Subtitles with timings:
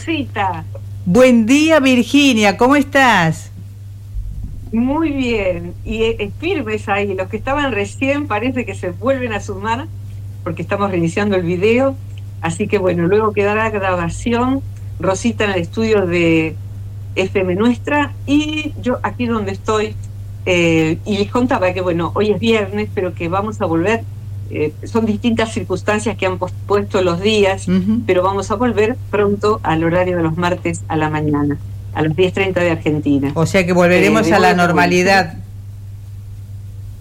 [0.00, 0.64] Rosita.
[1.04, 3.50] Buen día, Virginia, ¿cómo estás?
[4.72, 9.40] Muy bien, y eh, firmes ahí, los que estaban recién parece que se vuelven a
[9.40, 9.88] sumar
[10.42, 11.96] porque estamos reiniciando el video,
[12.40, 14.62] así que bueno, luego quedará grabación,
[14.98, 16.56] Rosita en el estudio de
[17.16, 19.94] FM Nuestra y yo aquí donde estoy,
[20.46, 24.02] eh, y les contaba que bueno, hoy es viernes, pero que vamos a volver
[24.50, 27.66] eh, son distintas circunstancias que han puesto los días,
[28.06, 31.56] pero vamos a volver pronto al horario de los martes a la mañana,
[31.94, 33.32] a las 10.30 de Argentina.
[33.34, 35.34] O sea que volveremos eh, a la normalidad.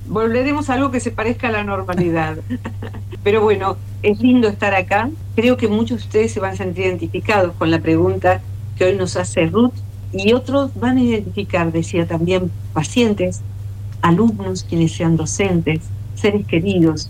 [0.08, 2.38] Volveremos a algo que se parezca a la normalidad.
[3.24, 5.10] pero bueno, es lindo estar acá.
[5.36, 8.42] Creo que muchos de ustedes se van a sentir identificados con la pregunta
[8.78, 9.74] que hoy nos hace Ruth
[10.14, 13.42] y otros van a identificar, decía también, pacientes,
[14.02, 15.82] alumnos, quienes sean docentes,
[16.16, 17.10] seres queridos,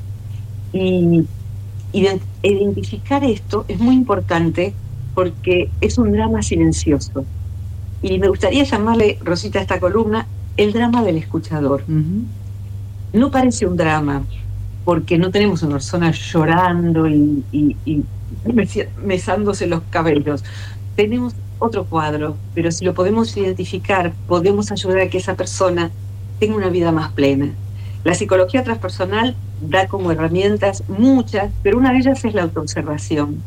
[0.73, 1.25] y
[2.43, 4.73] identificar esto es muy importante
[5.13, 7.25] porque es un drama silencioso.
[8.01, 11.83] Y me gustaría llamarle, Rosita, a esta columna, el drama del escuchador.
[13.11, 14.23] No parece un drama,
[14.85, 18.03] porque no tenemos una persona llorando y, y,
[19.03, 20.43] mesándose los cabellos.
[20.95, 25.91] Tenemos otro cuadro, pero si lo podemos identificar, podemos ayudar a que esa persona
[26.39, 27.49] tenga una vida más plena.
[28.03, 33.41] La psicología transpersonal da como herramientas muchas, pero una de ellas es la autoobservación.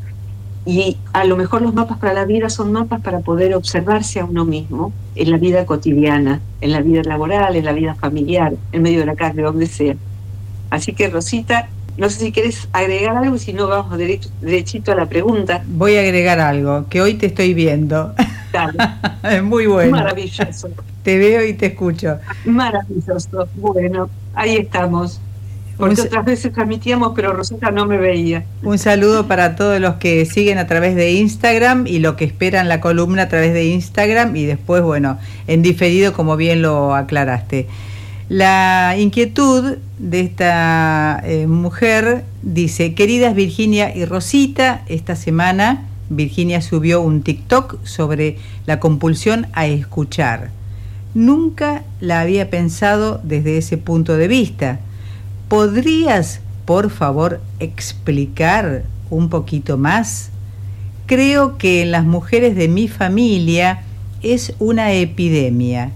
[0.65, 4.25] Y a lo mejor los mapas para la vida son mapas para poder observarse a
[4.25, 8.83] uno mismo en la vida cotidiana, en la vida laboral, en la vida familiar, en
[8.83, 9.97] medio de la calle, donde sea.
[10.71, 14.95] Así que Rosita, no sé si quieres agregar algo, si no vamos derecho, derechito a
[14.95, 15.65] la pregunta.
[15.67, 18.15] Voy a agregar algo, que hoy te estoy viendo.
[19.25, 19.93] es muy bueno.
[19.93, 20.69] Maravilloso.
[21.03, 22.19] Te veo y te escucho.
[22.45, 23.49] Maravilloso.
[23.57, 25.21] Bueno, ahí estamos.
[25.77, 28.45] Porque otras veces transmitíamos, pero Rosita no me veía.
[28.63, 32.69] Un saludo para todos los que siguen a través de Instagram y lo que esperan
[32.69, 37.67] la columna a través de Instagram y después, bueno, en diferido, como bien lo aclaraste.
[38.29, 47.01] La inquietud de esta eh, mujer dice, queridas Virginia y Rosita, esta semana Virginia subió
[47.01, 50.51] un TikTok sobre la compulsión a escuchar.
[51.15, 54.81] Nunca la había pensado desde ese punto de vista.
[55.49, 60.31] ¿Podrías, por favor, explicar un poquito más?
[61.07, 63.83] Creo que en las mujeres de mi familia
[64.23, 65.91] es una epidemia.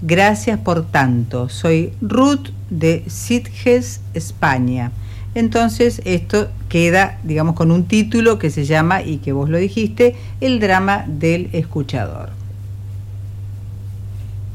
[0.00, 1.48] Gracias por tanto.
[1.50, 4.92] Soy Ruth de Sitges, España.
[5.34, 10.16] Entonces esto queda, digamos, con un título que se llama, y que vos lo dijiste,
[10.40, 12.43] El drama del escuchador.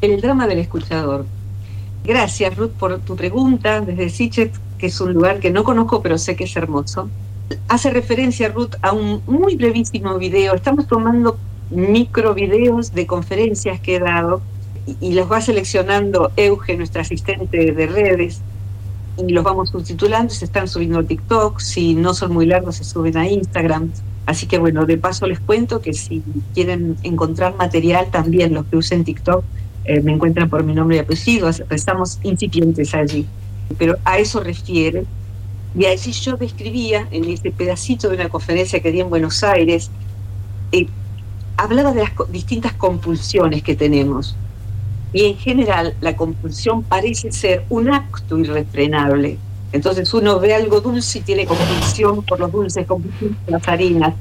[0.02, 1.26] El drama del escuchador.
[2.06, 6.18] Gracias, Ruth, por tu pregunta desde Sitges, que es un lugar que no conozco, pero
[6.18, 7.10] sé que es hermoso.
[7.68, 10.56] Hace referencia, Ruth, a un muy brevísimo video.
[10.56, 11.38] Estamos tomando
[11.70, 14.42] micro videos de conferencias que he dado
[15.02, 18.42] y, los va seleccionando Euge, nuestra asistente de redes,
[19.18, 22.86] y los vamos subtitulando, se están subiendo a TikTok, si no son muy largos se
[22.86, 23.92] suben a Instagram.
[24.26, 26.24] Así que bueno, de paso les cuento que si
[26.54, 29.44] quieren encontrar material también los que usen TikTok,
[29.90, 33.26] eh, me encuentran por mi nombre y apellido, estamos incipientes allí.
[33.80, 35.04] Pero a eso refiere.
[35.76, 39.90] Y allí yo describía, en este pedacito de una conferencia que di en Buenos Aires,
[40.72, 40.86] eh,
[41.58, 44.36] hablaba de las distintas compulsiones que tenemos
[45.12, 49.40] y en general la compulsión parece ser un acto irrefrenable.
[49.72, 54.14] Entonces uno ve algo dulce y tiene compulsión por los dulces, compulsión por las harinas.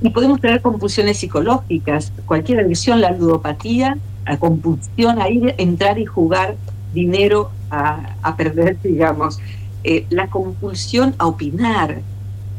[0.00, 6.04] Y podemos tener compulsiones psicológicas, cualquier adicción, la ludopatía, la compulsión a ir, entrar y
[6.04, 6.56] jugar
[6.92, 9.40] dinero a, perder, digamos.
[9.84, 12.00] Eh, la compulsión a opinar,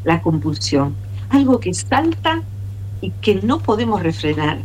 [0.04, 0.94] la compulsión.
[1.30, 2.42] Algo que salta
[3.00, 4.58] y que no podemos refrenar.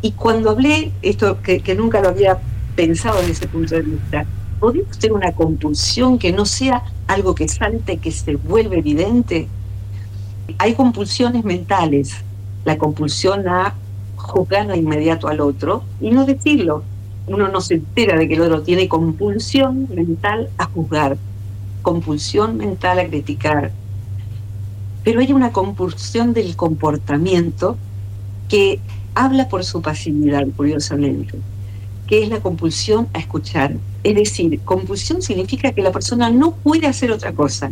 [0.00, 2.38] Y cuando hablé, esto que, nunca lo había
[2.76, 4.26] pensado desde ese punto de vista,
[4.60, 9.48] ¿podría tener una compulsión que no sea algo que salte, que se vuelve evidente?
[10.56, 12.14] Hay compulsiones mentales,
[12.64, 13.74] la compulsión a
[14.16, 16.82] juzgar de inmediato al otro y no decirlo.
[17.26, 21.18] Uno no se entera de que el otro tiene compulsión mental a juzgar,
[21.82, 23.70] compulsión mental a criticar,
[25.04, 27.76] pero hay una compulsión del comportamiento
[28.48, 28.80] que
[29.14, 31.38] habla por su pasividad, curiosamente,
[32.06, 33.76] que es la compulsión a escuchar.
[34.02, 37.70] Es decir, compulsión significa que la persona no puede hacer otra cosa.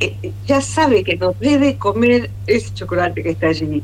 [0.00, 3.82] Eh, ya sabe que no debe comer ese chocolate que está allí,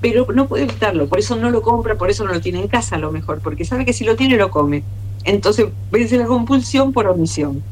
[0.00, 2.68] pero no puede evitarlo, por eso no lo compra, por eso no lo tiene en
[2.68, 4.82] casa a lo mejor, porque sabe que si lo tiene lo come.
[5.24, 7.62] Entonces vence la compulsión por omisión.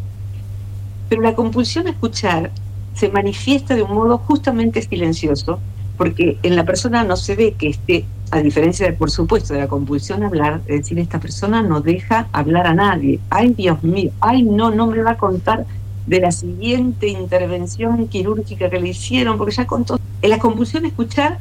[1.09, 2.51] Pero la compulsión a escuchar
[2.95, 5.61] se manifiesta de un modo justamente silencioso,
[5.97, 9.61] porque en la persona no se ve que esté, a diferencia de, por supuesto, de
[9.61, 13.21] la compulsión a hablar, es decir, esta persona no deja hablar a nadie.
[13.31, 15.65] Ay, Dios mío, ay, no, no me va a contar
[16.07, 19.99] de la siguiente intervención quirúrgica que le hicieron, porque ya contó.
[20.23, 21.39] En la compulsión a escuchar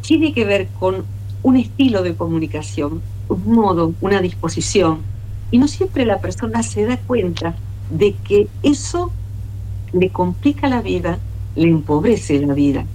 [0.00, 1.04] tiene que ver con
[1.42, 5.00] un estilo de comunicación, un modo, una disposición.
[5.50, 7.54] Y no siempre la persona se da cuenta
[7.90, 9.12] de que eso
[9.92, 11.18] le complica la vida,
[11.54, 12.86] le empobrece la vida.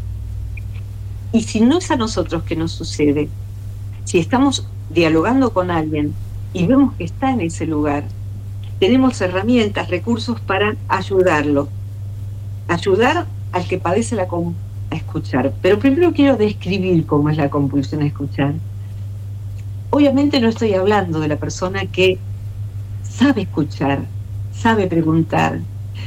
[1.31, 3.29] Y si no es a nosotros que nos sucede,
[4.05, 6.13] si estamos dialogando con alguien
[6.53, 8.05] y vemos que está en ese lugar,
[8.79, 11.67] tenemos herramientas, recursos para ayudarlo.
[12.67, 14.27] Ayudar al que padece la,
[14.91, 15.53] a escuchar.
[15.61, 18.53] Pero primero quiero describir cómo es la compulsión a escuchar.
[19.89, 22.19] Obviamente no estoy hablando de la persona que
[23.03, 24.05] sabe escuchar,
[24.51, 25.59] sabe preguntar,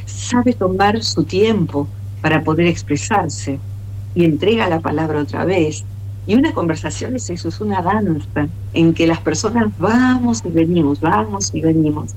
[0.06, 1.88] sabe tomar su tiempo
[2.20, 3.58] para poder expresarse
[4.14, 5.84] y entrega la palabra otra vez.
[6.26, 11.00] Y una conversación es eso, es una danza en que las personas vamos y venimos,
[11.00, 12.14] vamos y venimos.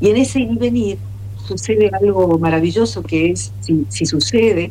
[0.00, 0.98] Y en ese ir y venir
[1.46, 4.70] sucede algo maravilloso que es, si, sucede,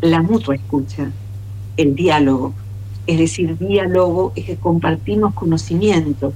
[0.00, 1.10] la mutua escucha,
[1.76, 2.52] el diálogo.
[3.06, 6.32] Es decir, diálogo es que compartimos conocimiento.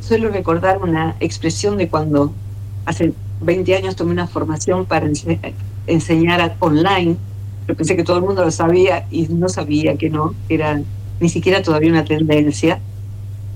[0.00, 2.32] Suelo recordar una expresión de cuando
[2.84, 5.08] hace 20 años tomé una formación para
[5.86, 7.16] enseñar online.
[7.68, 10.80] Yo pensé que todo el mundo lo sabía y no sabía que no, era
[11.20, 12.80] ni siquiera todavía una tendencia.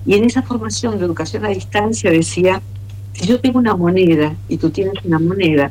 [0.05, 2.61] Y en esa formación de educación a distancia decía,
[3.13, 5.71] si yo tengo una moneda y tú tienes una moneda,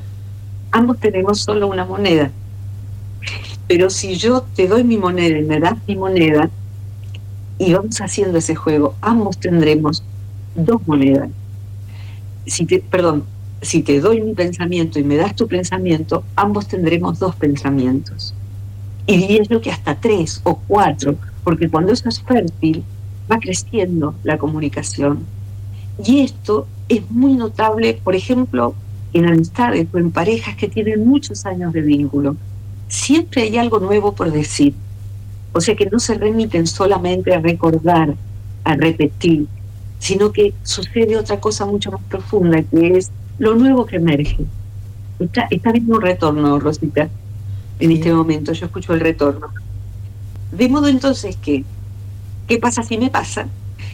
[0.72, 2.32] ambos tenemos solo una moneda.
[3.68, 6.50] Pero si yo te doy mi moneda y me das mi moneda,
[7.58, 10.04] y vamos haciendo ese juego, ambos tendremos
[10.56, 11.30] dos monedas.
[12.48, 13.26] Si te, perdón,
[13.62, 18.34] si te doy mi pensamiento y me das tu pensamiento, ambos tendremos dos pensamientos.
[19.06, 22.84] Y diría yo que hasta tres o cuatro, porque cuando eso es fértil,
[23.32, 25.26] va creciendo la comunicación.
[26.04, 26.68] Y esto
[26.98, 28.76] es muy notable, por ejemplo,
[29.14, 32.36] en amistades o en parejas que tienen muchos años de vínculo
[32.92, 34.76] siempre hay algo nuevo por decir.
[35.54, 38.16] O sea que no se remiten solamente a recordar,
[38.64, 39.48] a repetir,
[39.98, 43.10] sino que sucede otra cosa mucho más profunda, que es
[43.40, 44.46] lo nuevo que emerge.
[45.20, 47.10] Está, está viendo un retorno, Rosita,
[47.80, 48.52] en este momento.
[48.54, 49.48] Yo escucho el retorno.
[50.52, 51.64] De modo entonces que,
[52.48, 53.48] ¿qué pasa si me pasa?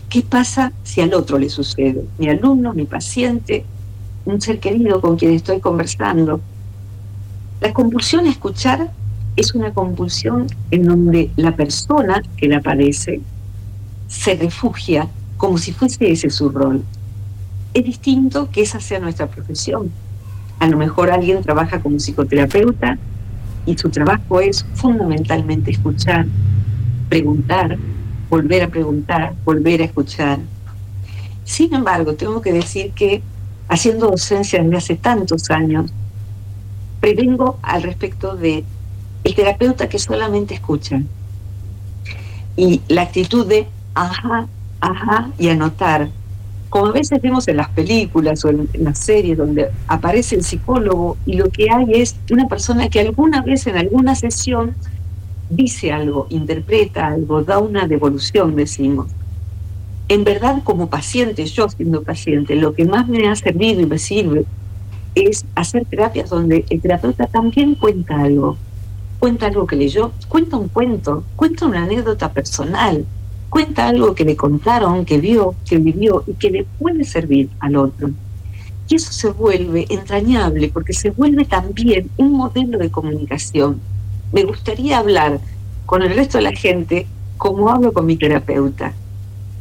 [0.09, 2.05] ¿Qué pasa si al otro le sucede?
[2.17, 3.65] Mi alumno, mi paciente,
[4.25, 6.39] un ser querido con quien estoy conversando,
[7.59, 8.91] la compulsión a escuchar
[9.35, 13.19] es una compulsión en donde la persona que la padece
[14.07, 16.83] se refugia como si fuese ese su rol.
[17.73, 19.91] Es distinto que esa sea nuestra profesión.
[20.59, 22.97] A lo mejor alguien trabaja como psicoterapeuta
[23.65, 26.25] y su trabajo es fundamentalmente escuchar,
[27.09, 27.77] preguntar,
[28.29, 30.39] volver a preguntar, volver a escuchar.
[31.43, 33.21] Sin embargo, tengo que decir que
[33.69, 35.91] haciendo docencia desde hace tantos años,
[36.99, 38.63] prevengo al respecto de
[39.23, 41.01] el terapeuta que solamente escucha
[42.55, 44.47] y la actitud de ajá,
[44.81, 46.09] ajá y anotar.
[46.69, 51.17] Como a veces vemos en las películas o en, las series donde aparece el psicólogo
[51.25, 54.75] y lo que hay es una persona que alguna vez en alguna sesión
[55.49, 59.07] dice algo, interpreta algo, da una devolución, decimos.
[60.09, 63.97] En verdad, como paciente, yo siendo paciente, lo que más me ha servido y me
[63.97, 64.45] sirve
[65.15, 68.57] es hacer terapias donde el terapeuta también cuenta algo.
[69.19, 73.03] Cuenta algo que leyó, cuenta un cuento, cuenta una anécdota personal,
[73.49, 77.75] cuenta algo que le contaron, que vio, que vivió y que le puede servir al
[77.75, 78.11] otro.
[78.87, 83.81] Y eso se vuelve entrañable porque se vuelve también un modelo de comunicación.
[84.31, 85.39] Me gustaría hablar
[85.85, 87.07] con el resto de la gente
[87.37, 88.93] como hablo con mi terapeuta.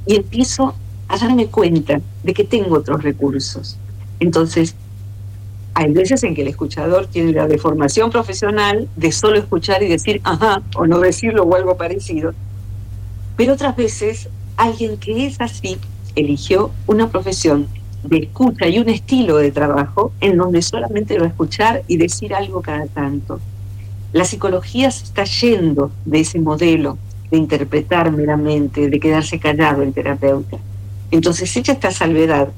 [0.06, 0.74] Y empiezo
[1.08, 3.78] a darme cuenta de que tengo otros recursos.
[4.18, 4.74] Entonces,
[5.74, 10.20] hay veces en que el escuchador tiene la deformación profesional de solo escuchar y decir
[10.24, 12.32] ajá o no decirlo o algo parecido.
[13.36, 15.78] Pero otras veces alguien que es así
[16.14, 17.68] eligió una profesión
[18.04, 22.62] de escucha y un estilo de trabajo en donde solamente a escuchar y decir algo
[22.62, 23.38] cada tanto.
[24.12, 26.98] La psicología se está yendo de ese modelo
[27.30, 30.58] de interpretar meramente, de quedarse callado el terapeuta.
[31.10, 32.48] Entonces, hecha esta salvedad,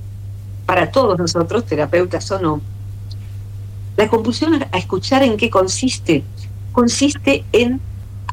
[0.67, 2.61] para todos nosotros, terapeutas o no,
[3.97, 6.23] la compulsión a escuchar en qué consiste.
[6.73, 7.81] Consiste en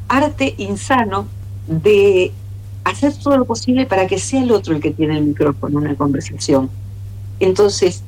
[0.08, 1.28] arte insano
[1.68, 2.32] de
[2.84, 5.86] hacer todo lo posible para que sea el otro el que tiene el micrófono en
[5.88, 6.70] una conversación.
[7.40, 8.04] Entonces,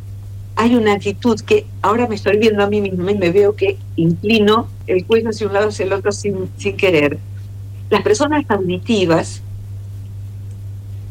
[0.57, 3.77] hay una actitud que ahora me estoy viendo a mí misma y me veo que
[3.95, 7.19] inclino el cuello hacia un lado hacia el otro sin, sin querer.
[7.91, 9.43] Las personas auditivas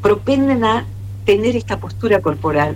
[0.02, 0.84] propenden a
[1.24, 2.74] tener esta postura corporal.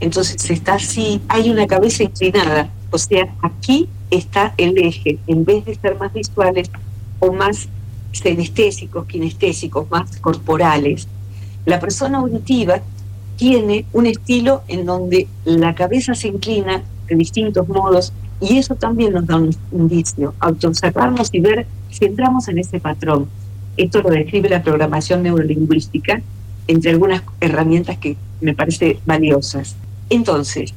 [0.00, 2.68] Entonces está así, hay una cabeza inclinada.
[2.90, 6.70] O sea, aquí está el eje, en vez de ser más visuales
[7.20, 7.68] o más
[8.12, 11.08] senestésicos, kinestésicos, más corporales.
[11.64, 12.82] La persona auditiva
[13.36, 19.12] tiene un estilo en donde la cabeza se inclina de distintos modos y eso también
[19.12, 23.28] nos da un indicio, autoobservarnos y ver si entramos en ese patrón.
[23.76, 26.20] Esto lo describe la programación neurolingüística,
[26.66, 29.76] entre algunas herramientas que me parece valiosas.
[30.10, 30.74] Entonces,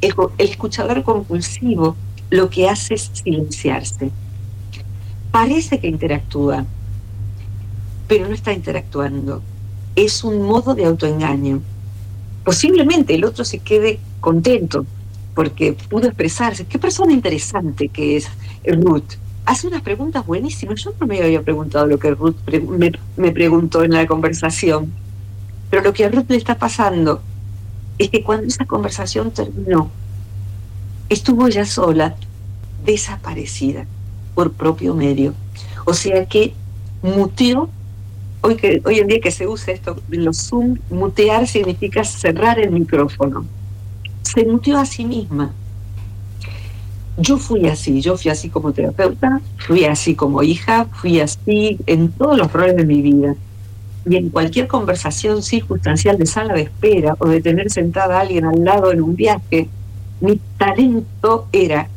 [0.00, 1.96] el escuchador compulsivo
[2.30, 4.10] lo que hace es silenciarse
[5.34, 6.64] parece que interactúa,
[8.06, 9.42] pero no está interactuando.
[9.96, 11.62] Es un modo de autoengaño.
[12.44, 14.84] Posiblemente el otro se quede contento
[15.34, 16.66] porque pudo expresarse.
[16.66, 18.28] Qué persona interesante que es
[18.64, 19.14] Ruth.
[19.46, 20.82] Hace unas preguntas buenísimas.
[20.82, 22.36] Yo no me había preguntado lo que Ruth
[23.16, 24.92] me, preguntó en la conversación.
[25.70, 27.20] Pero lo que a Ruth le está pasando
[27.98, 29.90] es que cuando esa conversación terminó,
[31.08, 32.16] estuvo ella sola,
[32.84, 33.86] desaparecida
[34.34, 35.34] por propio medio.
[35.84, 36.54] O sea que
[37.02, 37.68] muteó,
[38.44, 43.46] hoy, en día que se usa esto los Zoom, mutear significa cerrar el micrófono.
[44.22, 45.52] Se muteó a sí misma.
[47.16, 52.10] Yo fui así, yo fui así como terapeuta, fui así como hija, fui así en
[52.10, 53.34] todos los roles de mi vida.
[54.06, 58.44] Y en cualquier conversación circunstancial de sala de espera o de tener sentada a alguien
[58.44, 59.68] al lado en un viaje,
[60.20, 61.88] mi talento era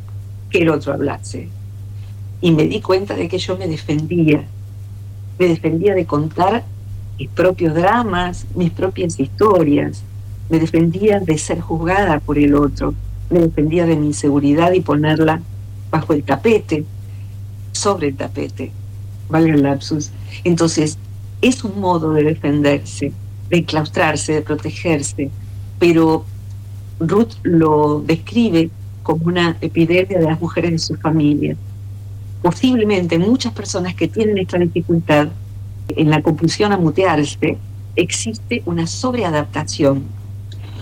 [0.50, 1.50] que el otro hablase
[2.40, 4.46] y me di cuenta de que yo me defendía.
[5.38, 6.64] Me defendía de contar
[7.18, 10.02] mis propios dramas, mis propias historias.
[10.48, 12.94] Me defendía de ser juzgada por el otro.
[13.30, 15.40] Me defendía de mi inseguridad y ponerla
[15.90, 16.84] bajo el tapete,
[17.72, 18.72] sobre el tapete,
[19.28, 20.10] valga el lapsus.
[20.44, 20.98] Entonces,
[21.40, 23.12] es un modo de defenderse,
[23.48, 25.30] de claustrarse, de protegerse,
[25.78, 26.24] pero
[26.98, 28.70] Ruth lo describe
[29.02, 31.56] como una epidemia de las mujeres de su familia
[32.42, 35.28] posiblemente muchas personas que tienen esta dificultad
[35.88, 37.58] en la compulsión a mutearse,
[37.96, 40.04] existe una sobreadaptación.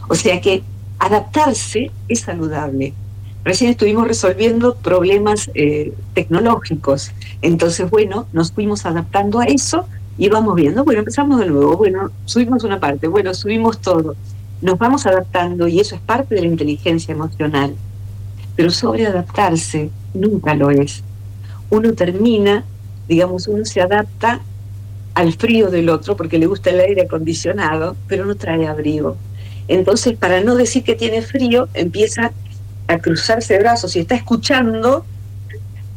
[0.09, 0.63] O sea que
[0.99, 2.93] adaptarse es saludable.
[3.45, 7.13] Recién estuvimos resolviendo problemas eh, tecnológicos.
[7.43, 9.87] Entonces, bueno, nos fuimos adaptando a eso
[10.19, 14.17] y vamos viendo, bueno, empezamos de nuevo, bueno, subimos una parte, bueno, subimos todo.
[14.63, 17.75] Nos vamos adaptando y eso es parte de la inteligencia emocional.
[18.57, 21.05] Pero sobreadaptarse nunca lo es
[21.71, 22.65] uno termina,
[23.09, 24.41] digamos, uno se adapta
[25.15, 29.17] al frío del otro porque le gusta el aire acondicionado, pero no trae abrigo.
[29.69, 32.33] Entonces, para no decir que tiene frío, empieza
[32.87, 35.05] a cruzarse brazos y está escuchando,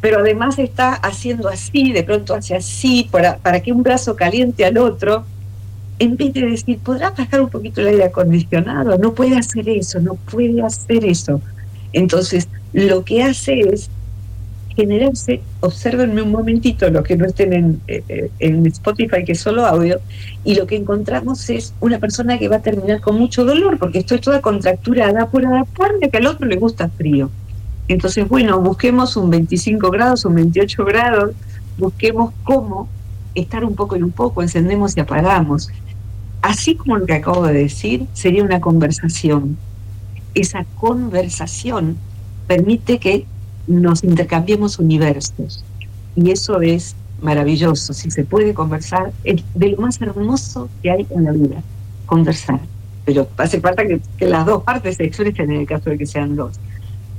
[0.02, 4.66] pero además está haciendo así, de pronto hace así, para, para que un brazo caliente
[4.66, 5.26] al otro,
[6.00, 8.98] en vez de decir, ¿podrá bajar un poquito el aire acondicionado?
[8.98, 11.42] No puede hacer eso, no puede hacer eso.
[11.92, 13.90] Entonces, lo que hace es
[14.80, 19.42] generarse, observenme un momentito lo que no estén en, eh, eh, en Spotify, que es
[19.42, 20.00] solo audio,
[20.46, 24.00] y lo que encontramos es una persona que va a terminar con mucho dolor, porque
[24.00, 27.30] estoy toda contracturada por adaptarme que al otro le gusta frío.
[27.90, 31.32] Entonces, bueno, busquemos un 25 grados, un 28 grados,
[31.78, 32.88] busquemos cómo
[33.36, 35.70] estar un poco y un poco, encendemos y apagamos.
[36.42, 39.58] Así como lo que acabo de decir, sería una conversación.
[40.36, 41.98] Esa conversación
[42.48, 43.26] permite que
[43.68, 45.64] nos intercambiemos universos.
[46.16, 47.94] Y eso es maravilloso.
[47.94, 51.62] Si se puede conversar, es de lo más hermoso que hay en la vida,
[52.06, 52.60] conversar.
[53.06, 56.36] Pero hace falta que, las dos partes se expresen en el caso de que sean
[56.36, 56.60] dos.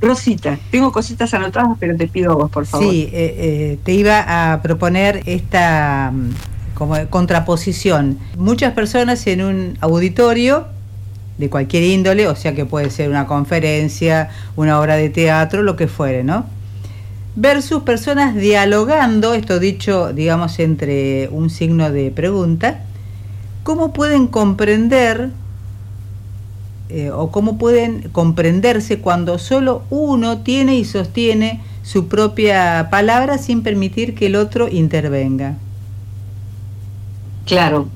[0.01, 2.91] Rosita, tengo cositas anotadas, pero te pido a vos, por favor.
[2.91, 6.31] Sí, eh, eh, te iba a proponer esta mm,
[6.75, 8.19] como contraposición.
[8.39, 10.69] Muchas personas en un auditorio
[11.41, 15.75] de cualquier índole, o sea que puede ser una conferencia, una obra de teatro, lo
[15.75, 16.45] que fuere, ¿no?
[17.35, 22.85] Versus personas dialogando, esto dicho, digamos, entre un signo de pregunta,
[23.65, 25.31] ¿cómo pueden comprender
[26.91, 33.63] eh, o cómo pueden comprenderse cuando solo uno tiene y sostiene su propia palabra sin
[33.63, 35.57] permitir que el otro intervenga.
[37.47, 37.89] Claro,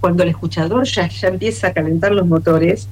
[0.00, 2.88] cuando el escuchador ya, ya empieza a calentar los motores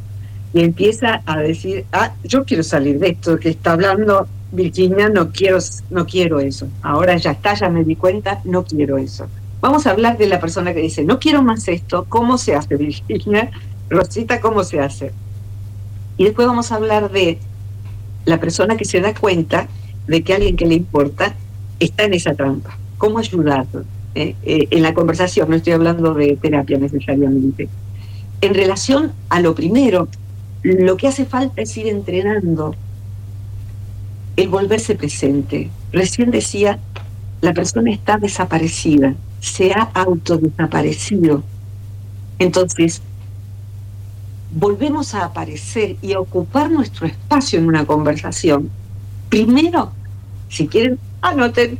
[0.52, 5.30] y empieza a decir, ah, yo quiero salir de esto que está hablando Virginia, no
[5.30, 5.58] quiero,
[5.90, 6.68] no quiero eso.
[6.82, 9.26] Ahora ya está, ya me di cuenta, no quiero eso.
[9.60, 12.76] Vamos a hablar de la persona que dice, no quiero más esto, ¿cómo se hace,
[12.76, 13.50] Virginia?
[13.90, 15.12] Rosita, ¿cómo se hace?
[16.16, 17.38] Y después vamos a hablar de
[18.24, 19.68] la persona que se da cuenta
[20.06, 21.34] de que alguien que le importa
[21.80, 22.76] está en esa trampa.
[22.96, 23.84] ¿Cómo ayudarlo?
[24.20, 27.68] Eh, eh, en la conversación, no estoy hablando de terapia necesariamente.
[28.40, 30.08] En relación a lo primero,
[30.62, 32.74] lo que hace falta es ir entrenando
[34.36, 35.70] el volverse presente.
[35.92, 36.78] Recién decía,
[37.40, 41.42] la persona está desaparecida se ha autodesaparecido.
[42.38, 43.02] Entonces,
[44.52, 48.70] volvemos a aparecer y ocupar nuestro espacio en una conversación.
[49.28, 49.92] Primero,
[50.48, 51.78] si quieren, anoten.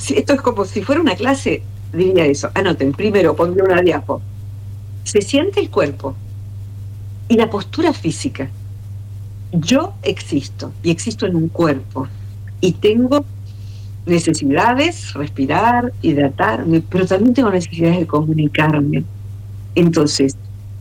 [0.00, 2.50] Si esto es como si fuera una clase, diría eso.
[2.54, 4.22] Anoten, primero pondré una diapo.
[5.04, 6.16] Se siente el cuerpo
[7.28, 8.48] y la postura física.
[9.52, 12.08] Yo existo y existo en un cuerpo
[12.62, 13.24] y tengo
[14.06, 19.04] necesidades, respirar, hidratarme, pero también tengo necesidades de comunicarme.
[19.74, 20.34] Entonces,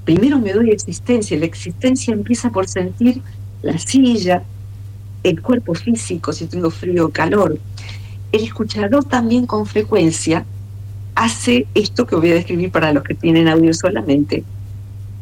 [0.05, 3.21] primero me doy existencia, la existencia empieza por sentir
[3.63, 4.43] la silla,
[5.23, 7.59] el cuerpo físico, si tengo frío o calor.
[8.31, 10.45] El escuchador también con frecuencia
[11.15, 14.43] hace esto que voy a describir para los que tienen audio solamente.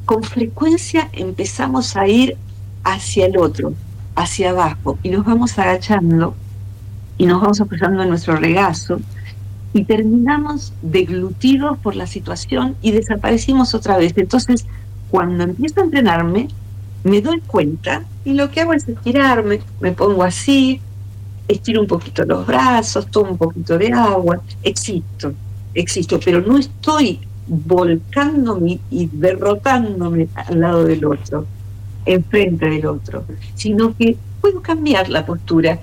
[0.05, 2.37] Con frecuencia empezamos a ir
[2.83, 3.73] hacia el otro,
[4.15, 6.35] hacia abajo, y nos vamos agachando
[7.17, 8.99] y nos vamos apoyando en nuestro regazo
[9.73, 14.13] y terminamos deglutidos por la situación y desaparecimos otra vez.
[14.17, 14.65] Entonces,
[15.09, 16.47] cuando empiezo a entrenarme,
[17.03, 20.81] me doy cuenta y lo que hago es estirarme, me pongo así,
[21.47, 25.33] estiro un poquito los brazos, tomo un poquito de agua, existo,
[25.73, 31.45] existo, pero no estoy volcándome y derrotándome al lado del otro,
[32.05, 33.23] enfrente del otro,
[33.55, 35.79] sino que puedo cambiar la postura,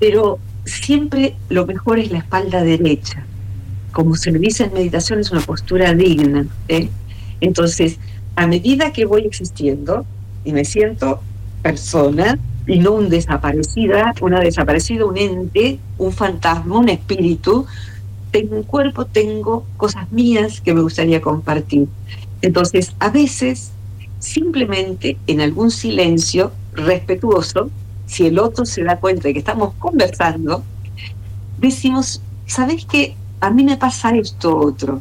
[0.00, 3.24] pero siempre lo mejor es la espalda derecha.
[3.92, 6.46] Como se me dice en meditación, es una postura digna.
[6.68, 6.88] ¿eh?
[7.40, 7.98] Entonces,
[8.36, 10.04] a medida que voy existiendo
[10.44, 11.20] y me siento
[11.62, 17.66] persona y no un desaparecida, una desaparecida, un ente, un fantasma, un espíritu,
[18.30, 21.88] tengo un cuerpo, tengo cosas mías que me gustaría compartir.
[22.42, 23.72] Entonces, a veces,
[24.18, 27.70] simplemente en algún silencio respetuoso,
[28.06, 30.62] si el otro se da cuenta de que estamos conversando,
[31.58, 33.14] decimos, ¿sabes qué?
[33.40, 35.00] A mí me pasa esto otro.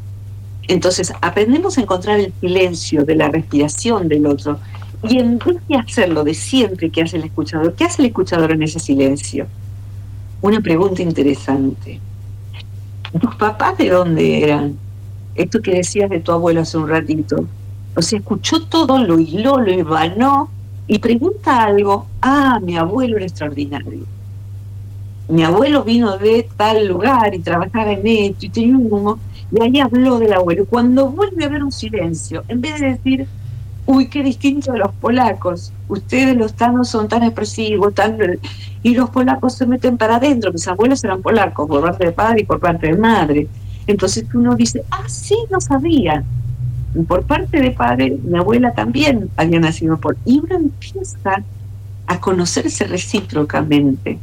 [0.67, 4.59] Entonces, aprendemos a encontrar el silencio de la respiración del otro.
[5.03, 8.51] Y en vez de hacerlo de siempre que hace el escuchador, ¿qué hace el escuchador
[8.51, 9.47] en ese silencio?
[10.41, 11.99] Una pregunta interesante.
[13.19, 14.77] ¿Tus papás de dónde eran?
[15.35, 17.45] Esto que decías de tu abuelo hace un ratito.
[17.95, 20.49] O sea, escuchó todo, lo hiló, lo evanó
[20.87, 24.05] y pregunta algo, ah, mi abuelo era extraordinario.
[25.29, 29.19] Mi abuelo vino de tal lugar y trabajaba en esto y tenía un humo,
[29.51, 30.65] y ahí habló del abuelo.
[30.65, 33.27] Cuando vuelve a haber un silencio, en vez de decir,
[33.87, 38.17] uy, qué distinto de los polacos, ustedes los tanos son tan expresivos, tan...
[38.83, 42.41] y los polacos se meten para adentro, mis abuelos eran polacos por parte de padre
[42.41, 43.47] y por parte de madre.
[43.87, 46.23] Entonces uno dice, ah, sí, no sabía
[47.07, 50.17] por parte de padre, mi abuela también había nacido por...
[50.25, 51.43] Y uno empieza
[52.07, 54.19] a conocerse recíprocamente.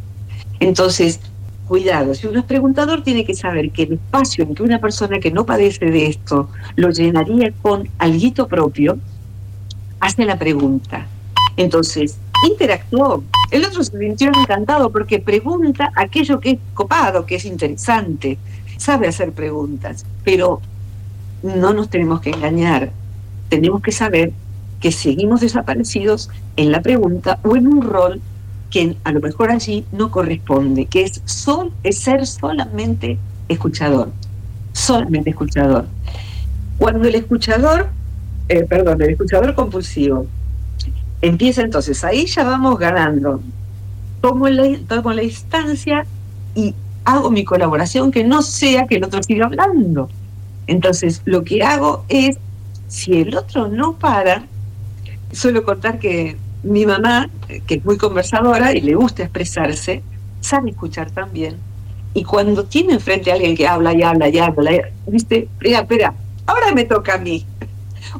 [0.60, 1.20] Entonces,
[1.68, 5.18] cuidado, si uno es preguntador tiene que saber que el espacio en que una persona
[5.18, 8.98] que no padece de esto lo llenaría con alguito propio,
[10.04, 11.06] hace la pregunta.
[11.56, 13.24] Entonces, interactuó.
[13.50, 18.36] El otro se sintió encantado porque pregunta aquello que es copado, que es interesante.
[18.76, 20.60] Sabe hacer preguntas, pero
[21.42, 22.90] no nos tenemos que engañar.
[23.48, 24.32] Tenemos que saber
[24.80, 28.20] que seguimos desaparecidos en la pregunta o en un rol
[28.70, 33.16] que a lo mejor allí no corresponde, que es, sol, es ser solamente
[33.48, 34.10] escuchador,
[34.72, 35.86] solamente escuchador.
[36.76, 37.88] Cuando el escuchador,
[38.48, 40.26] eh, perdón, el escuchador compulsivo
[41.24, 43.40] empieza entonces, ahí ya vamos ganando.
[44.20, 46.06] Tomo la, tomo la instancia
[46.54, 50.10] y hago mi colaboración que no sea que el otro siga hablando.
[50.66, 52.36] Entonces, lo que hago es,
[52.88, 54.44] si el otro no para,
[55.32, 57.30] suelo contar que mi mamá,
[57.66, 60.02] que es muy conversadora y le gusta expresarse,
[60.40, 61.56] sabe escuchar también.
[62.12, 64.70] Y cuando tiene enfrente a alguien que habla y habla y habla,
[65.06, 66.14] dice, espera, espera,
[66.46, 67.46] ahora me toca a mí.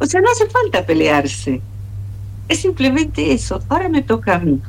[0.00, 1.60] O sea, no hace falta pelearse.
[2.48, 3.60] Es simplemente eso.
[3.68, 4.60] Ahora me toca a mí.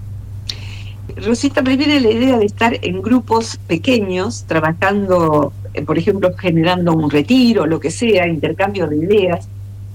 [1.17, 6.93] Rosita, me viene la idea de estar en grupos pequeños, trabajando, eh, por ejemplo, generando
[6.93, 9.47] un retiro, lo que sea, intercambio de ideas,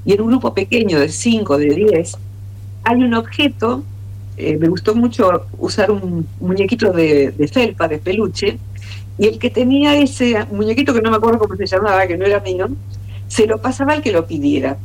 [0.05, 2.17] y en un grupo pequeño de 5, de 10,
[2.85, 3.83] hay un objeto,
[4.37, 8.59] eh, me gustó mucho usar un muñequito de, de felpa, de peluche,
[9.19, 12.25] y el que tenía ese muñequito que no me acuerdo cómo se llamaba, que no
[12.25, 12.69] era mío,
[13.29, 14.79] se lo pasaba al que lo pidiera.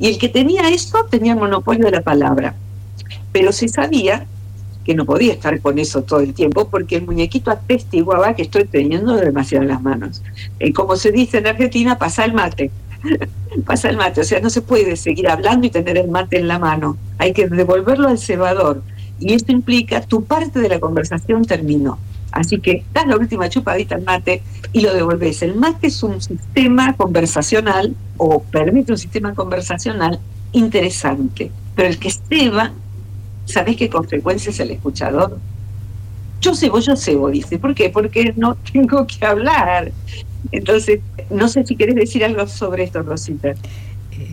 [0.00, 2.54] Y el que tenía eso tenía monopolio de la palabra.
[3.32, 4.26] Pero se sabía
[4.84, 8.64] que no podía estar con eso todo el tiempo porque el muñequito atestiguaba que estoy
[8.64, 10.22] teniendo demasiado las manos.
[10.58, 12.70] Eh, como se dice en Argentina, pasa el mate.
[13.66, 16.48] pasa el mate, o sea, no se puede seguir hablando y tener el mate en
[16.48, 16.96] la mano.
[17.18, 18.82] Hay que devolverlo al cebador.
[19.18, 21.98] Y esto implica tu parte de la conversación terminó.
[22.32, 25.42] Así que das la última chupadita al mate y lo devolves.
[25.42, 30.20] El mate es un sistema conversacional o permite un sistema conversacional
[30.52, 31.50] interesante.
[31.74, 32.72] Pero el que ceba
[33.50, 35.38] ¿sabés qué consecuencias el escuchador?
[36.40, 37.58] Yo cebo, yo cebo, dice.
[37.58, 37.90] ¿Por qué?
[37.90, 39.92] Porque no tengo que hablar.
[40.52, 43.54] Entonces, no sé si querés decir algo sobre esto, Rosita.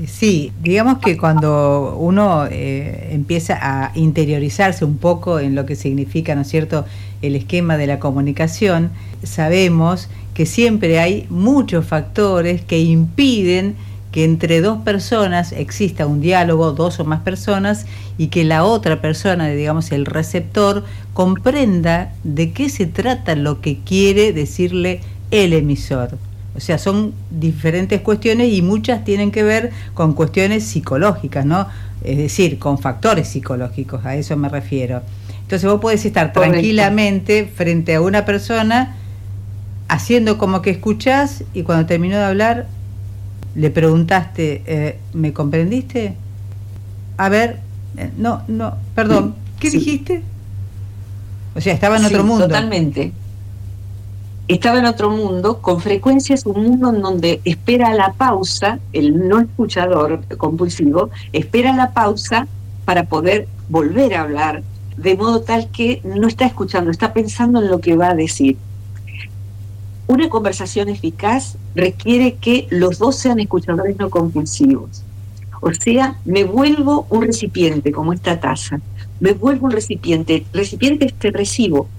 [0.06, 6.36] Sí, digamos que cuando uno eh, empieza a interiorizarse un poco en lo que significa,
[6.36, 6.86] ¿no es cierto?,
[7.22, 8.92] el esquema de la comunicación,
[9.24, 13.76] sabemos que siempre hay muchos factores que impiden
[14.12, 17.86] que entre dos personas exista un diálogo, dos o más personas,
[18.18, 20.84] y que la otra persona, digamos el receptor,
[21.14, 26.18] comprenda de qué se trata lo que quiere decirle el emisor.
[26.58, 31.68] O sea, son diferentes cuestiones y muchas tienen que ver con cuestiones psicológicas, ¿no?
[32.04, 35.04] Es decir, con factores psicológicos, a eso me refiero.
[35.42, 38.96] Entonces vos podés estar tranquilamente frente a una persona
[39.88, 42.68] haciendo como que escuchás y cuando terminó de hablar
[43.56, 46.16] le preguntaste, eh, ¿me comprendiste?
[47.18, 47.60] A ver,
[47.98, 50.24] eh, no, no, perdón, ¿qué dijiste?
[51.56, 52.48] O sea, estaba en otro mundo.
[52.48, 53.14] Totalmente.
[54.48, 59.28] Estaba en otro mundo, con frecuencia es un mundo en donde espera la pausa, el
[59.28, 62.48] no escuchador compulsivo, espera la pausa
[62.86, 64.64] para poder volver a hablar,
[64.96, 68.56] de modo tal que no está escuchando, está pensando en lo que va a decir.
[70.08, 75.04] Una conversación eficaz requiere que los dos sean escuchadores no compulsivos.
[75.60, 78.80] O sea, me vuelvo un recipiente, como esta taza.
[79.20, 80.46] Me vuelvo un recipiente.
[80.54, 81.90] Recipiente es te recibo.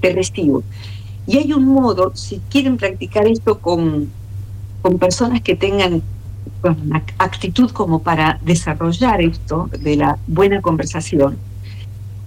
[0.00, 0.62] Te recibo.
[1.26, 4.10] Y hay un modo, si quieren practicar esto con,
[4.82, 6.02] con personas que tengan
[6.62, 11.36] una actitud como para desarrollar esto de la buena conversación,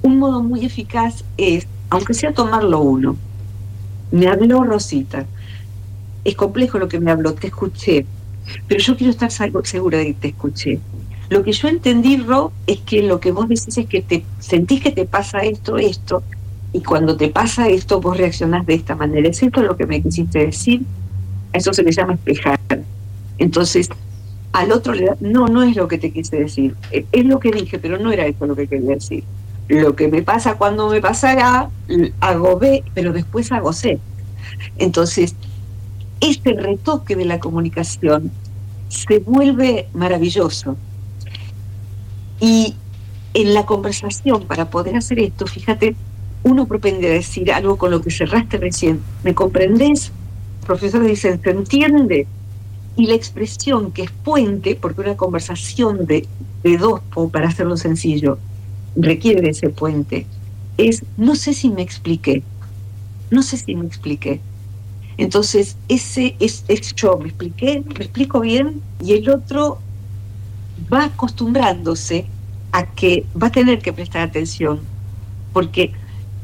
[0.01, 3.17] un modo muy eficaz es, aunque sea tomarlo uno,
[4.11, 5.25] me habló Rosita.
[6.23, 8.05] Es complejo lo que me habló, te escuché.
[8.67, 10.79] Pero yo quiero estar segura de que te escuché.
[11.29, 14.81] Lo que yo entendí, Ro, es que lo que vos decís es que te sentís
[14.81, 16.23] que te pasa esto, esto,
[16.71, 19.27] y cuando te pasa esto, vos reaccionás de esta manera.
[19.27, 20.83] ¿Es esto lo que me quisiste decir?
[21.51, 22.59] Eso se le llama espejar.
[23.39, 23.89] Entonces,
[24.51, 26.75] al otro le da, no, no es lo que te quise decir.
[26.91, 29.23] Es lo que dije, pero no era esto lo que quería decir.
[29.67, 31.69] Lo que me pasa cuando me pasa
[32.19, 33.99] hago B, pero después hago C.
[34.77, 35.35] Entonces,
[36.21, 38.31] este retoque de la comunicación
[38.89, 40.75] se vuelve maravilloso.
[42.39, 42.75] Y
[43.33, 45.95] en la conversación, para poder hacer esto, fíjate,
[46.43, 49.01] uno propende decir algo con lo que cerraste recién.
[49.23, 50.11] ¿Me comprendés?
[50.65, 52.27] Profesor dice, ¿se entiende?
[52.95, 56.27] Y la expresión que es puente, porque una conversación de,
[56.63, 58.37] de dos, para hacerlo sencillo,
[58.95, 60.25] requiere ese puente
[60.77, 62.43] es, no sé si me expliqué,
[63.31, 64.39] no sé si me expliqué.
[65.17, 69.79] Entonces, ese es, es yo, me expliqué, me explico bien, y el otro
[70.91, 72.25] va acostumbrándose
[72.71, 74.79] a que va a tener que prestar atención,
[75.51, 75.91] porque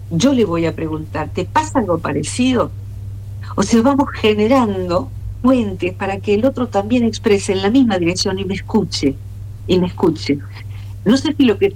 [0.10, 2.72] yo le voy a preguntar, ¿te pasa algo parecido?
[3.56, 5.10] O sea, vamos generando
[5.42, 9.16] puentes para que el otro también exprese en la misma dirección y me escuche,
[9.68, 10.40] y me escuche.
[11.04, 11.76] No sé si lo que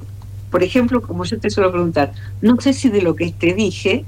[0.50, 4.06] por ejemplo, como yo te suelo preguntar, no sé si de lo que te dije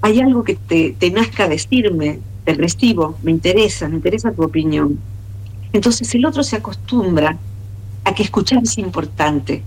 [0.00, 4.98] hay algo que te, te nazca decirme, te recibo, me interesa, me interesa tu opinión.
[5.72, 7.36] Entonces el otro se acostumbra
[8.04, 9.62] a que escuchar es importante,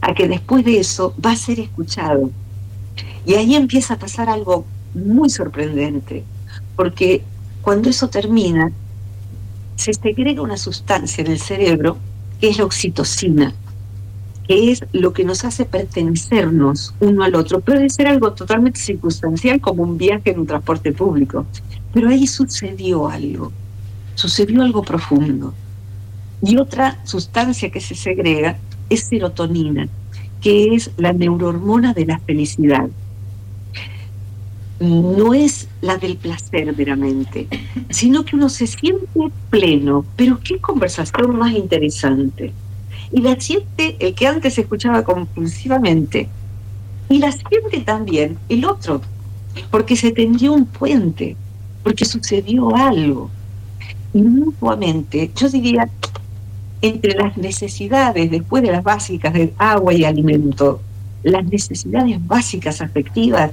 [0.00, 2.30] a que después de eso va a ser escuchado.
[3.24, 6.24] Y ahí empieza a pasar algo muy sorprendente,
[6.76, 7.22] porque
[7.62, 8.72] cuando eso termina,
[9.76, 11.96] se segrega una sustancia en el cerebro
[12.40, 13.54] que es la oxitocina
[14.46, 17.60] que es lo que nos hace pertenecernos uno al otro.
[17.60, 21.46] Puede ser algo totalmente circunstancial como un viaje en un transporte público,
[21.92, 23.52] pero ahí sucedió algo,
[24.14, 25.54] sucedió algo profundo.
[26.42, 28.58] Y otra sustancia que se segrega
[28.90, 29.88] es serotonina,
[30.42, 32.88] que es la neurohormona de la felicidad.
[34.80, 37.46] No es la del placer meramente,
[37.88, 40.04] sino que uno se siente pleno.
[40.16, 42.52] Pero qué conversación más interesante.
[43.12, 46.28] Y la siente el que antes escuchaba compulsivamente,
[47.08, 49.02] y la siente también el otro,
[49.70, 51.36] porque se tendió un puente,
[51.84, 53.30] porque sucedió algo.
[54.14, 55.88] Y mutuamente, yo diría,
[56.82, 60.80] entre las necesidades, después de las básicas de agua y alimento,
[61.22, 63.52] las necesidades básicas afectivas,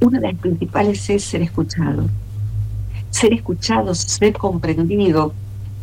[0.00, 2.04] una de las principales es ser escuchado.
[3.10, 5.32] Ser escuchado, ser comprendido,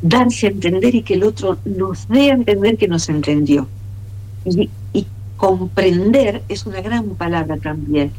[0.01, 3.67] darse a entender y que el otro nos dé a entender que nos entendió.
[4.45, 8.11] Y, y comprender es una gran palabra también.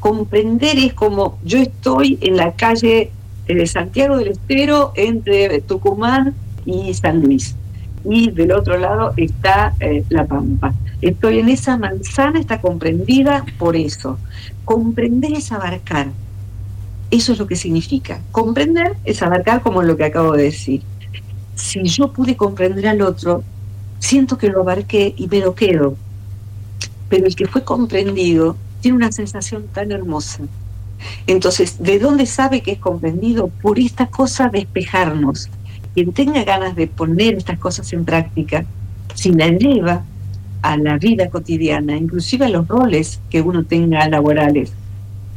[0.00, 3.12] Comprender es como yo estoy en la calle
[3.46, 7.56] de Santiago del Estero entre Tucumán y San Luis.
[8.04, 10.74] Y del otro lado está eh, La Pampa.
[11.00, 14.18] Estoy en esa manzana, está comprendida por eso.
[14.64, 16.08] Comprender es abarcar.
[17.10, 18.20] Eso es lo que significa.
[18.30, 20.82] Comprender es abarcar como lo que acabo de decir.
[21.54, 23.44] Si yo pude comprender al otro,
[23.98, 25.96] siento que lo abarqué y me lo quedo.
[27.08, 30.42] Pero el que fue comprendido tiene una sensación tan hermosa.
[31.26, 33.48] Entonces, ¿de dónde sabe que es comprendido?
[33.48, 35.48] Por esta cosa de despejarnos
[35.94, 38.64] quien tenga ganas de poner estas cosas en práctica,
[39.14, 40.04] si la lleva
[40.62, 44.72] a la vida cotidiana, inclusive a los roles que uno tenga laborales,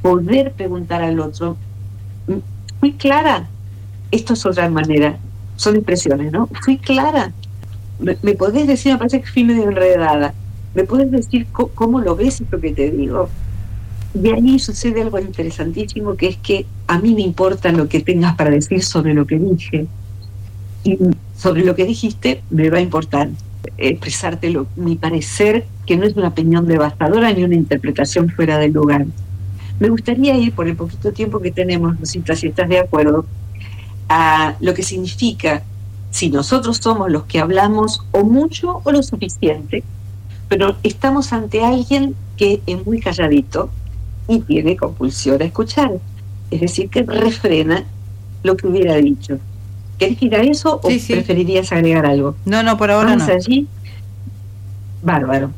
[0.01, 1.57] poder preguntar al otro,
[2.79, 3.47] ¿fui clara?
[4.11, 5.17] Esto es otra manera,
[5.55, 6.47] son impresiones, ¿no?
[6.61, 7.33] ¿Fui clara?
[7.99, 10.33] ¿Me, podés decir, me parece que fui medio enredada,
[10.73, 13.29] ¿me puedes decir cómo lo ves esto que te digo?
[14.21, 18.35] Y ahí sucede algo interesantísimo, que es que a mí me importa lo que tengas
[18.35, 19.87] para decir sobre lo que dije,
[20.85, 20.99] y
[21.35, 23.29] sobre lo que dijiste, me va a importar
[23.77, 29.05] expresarte mi parecer, que no es una opinión devastadora ni una interpretación fuera del lugar.
[29.79, 33.25] Me gustaría ir, por el poquito tiempo que tenemos, Rosita, si estás de acuerdo,
[34.07, 35.63] a lo que significa
[36.11, 39.83] si nosotros somos los que hablamos o mucho o lo suficiente,
[40.47, 43.71] pero estamos ante alguien que es muy calladito
[44.27, 45.93] y tiene compulsión a escuchar.
[46.51, 47.83] Es decir, que refrena
[48.43, 49.39] lo que hubiera dicho.
[49.97, 52.35] ¿Querés ir a eso o preferirías agregar algo?
[52.45, 53.67] No, no, por ahora Vamos allí.
[55.01, 55.51] Bárbaro.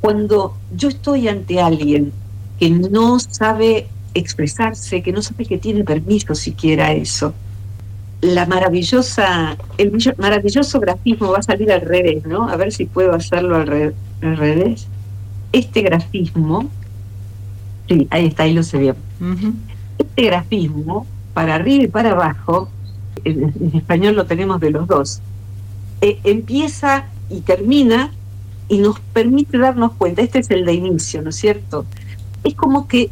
[0.00, 2.12] Cuando yo estoy ante alguien
[2.60, 7.34] que no sabe expresarse, que no sabe que tiene permiso siquiera eso,
[8.20, 12.48] la maravillosa, el maravilloso grafismo va a salir al revés, ¿no?
[12.48, 13.66] A ver si puedo hacerlo al,
[14.20, 14.86] revés.
[15.52, 16.68] Este grafismo,
[17.88, 18.94] sí, ahí está, ahí lo se ve.
[19.98, 22.70] Este grafismo, para arriba y para abajo,
[23.24, 25.20] en, español lo tenemos de los dos,
[26.00, 28.12] eh, empieza y termina
[28.68, 31.86] y nos permite darnos cuenta, este es el de inicio, ¿no es cierto?
[32.44, 33.10] Es como que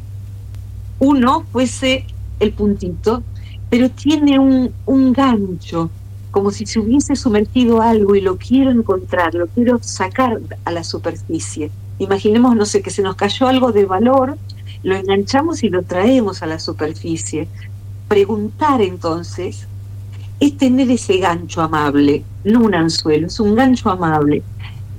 [0.98, 2.06] uno fuese
[2.40, 3.22] el puntito,
[3.70, 5.90] pero tiene un, un gancho,
[6.30, 10.82] como si se hubiese sumergido algo y lo quiero encontrar, lo quiero sacar a la
[10.82, 11.70] superficie.
[11.98, 14.36] Imaginemos, no sé, que se nos cayó algo de valor,
[14.82, 17.48] lo enganchamos y lo traemos a la superficie.
[18.08, 19.68] Preguntar entonces
[20.46, 24.42] es tener ese gancho amable, no un anzuelo, es un gancho amable.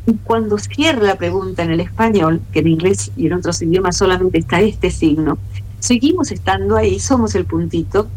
[0.07, 3.97] Y cuando cierra la pregunta en el español, que en inglés y en otros idiomas
[3.97, 5.37] solamente está este signo,
[5.79, 8.07] seguimos estando ahí, somos el puntito,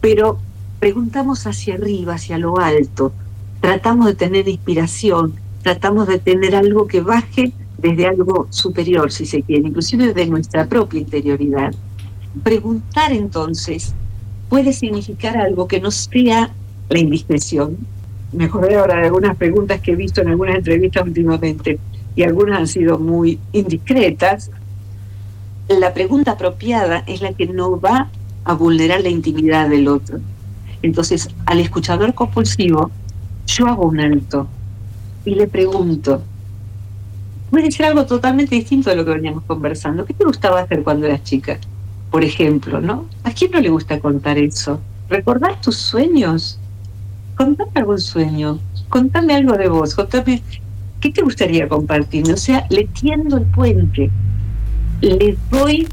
[0.00, 0.38] pero
[0.78, 3.12] preguntamos hacia arriba, hacia lo alto,
[3.60, 9.42] tratamos de tener inspiración, tratamos de tener algo que baje desde algo superior, si se
[9.42, 11.74] quiere, inclusive de nuestra propia interioridad.
[12.42, 13.94] Preguntar entonces
[14.48, 16.50] puede significar algo que no sea
[16.88, 17.76] la indiscreción.
[18.32, 21.78] Me acordé ahora algunas preguntas que he visto en algunas entrevistas últimamente
[22.14, 24.50] y algunas han sido muy indiscretas.
[25.68, 28.10] La pregunta apropiada es la que no va
[28.44, 30.18] a vulnerar la intimidad del otro.
[30.82, 32.90] Entonces, al escuchador compulsivo,
[33.46, 34.46] yo hago un alto
[35.24, 36.22] y le pregunto,
[37.50, 40.04] puede ser algo totalmente distinto de lo que veníamos conversando.
[40.04, 41.58] ¿Qué te gustaba hacer cuando eras chica?
[42.10, 43.06] por ejemplo, ¿no?
[43.24, 44.80] ¿A quién no le gusta contar eso?
[45.10, 46.58] ¿Recordar tus sueños?
[47.36, 50.42] Contame algún sueño, contame algo de vos, contame
[51.00, 52.32] qué te gustaría compartirme.
[52.32, 54.10] O sea, le tiendo el puente,
[55.02, 55.86] le doy,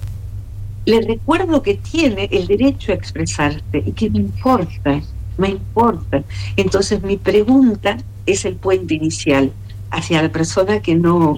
[0.85, 5.01] le recuerdo que tiene el derecho a expresarte y que me importa,
[5.37, 6.23] me importa.
[6.55, 9.51] Entonces mi pregunta es el puente inicial
[9.91, 11.37] hacia la persona que no,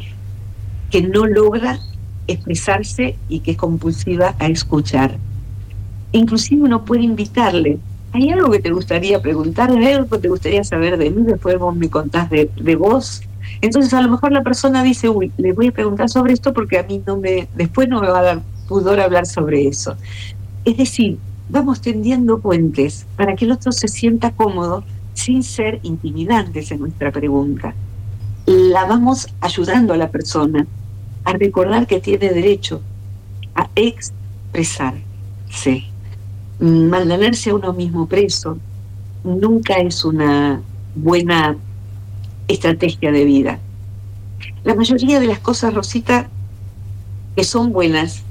[0.92, 1.80] que no logra
[2.28, 5.18] expresarse y que es compulsiva a escuchar.
[6.12, 7.80] Inclusive uno puede invitarle,
[8.16, 9.70] ¿hay algo que te gustaría preguntar?
[9.72, 11.24] ¿Hay algo que te gustaría saber de mí?
[11.24, 13.22] Después vos me contás de, vos.
[13.62, 16.80] Entonces a lo mejor la persona dice, uy, le voy a preguntar sobre esto porque
[16.80, 19.98] a mí no me, después no me va a dar pudor hablar sobre eso.
[20.64, 21.18] Es decir,
[21.50, 27.12] vamos tendiendo puentes para que el otro se sienta cómodo sin ser intimidantes en nuestra
[27.12, 27.76] pregunta.
[28.46, 30.66] La vamos ayudando a la persona
[31.26, 32.82] a recordar que tiene derecho
[33.56, 35.04] a expresarse.
[36.60, 38.58] Mantenerse a uno mismo preso
[39.24, 40.62] nunca es una
[40.96, 41.58] buena
[42.48, 43.60] estrategia de vida.
[44.64, 46.30] La mayoría de las cosas, Rosita,
[47.36, 48.24] que son buenas,